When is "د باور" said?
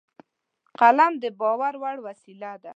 1.23-1.73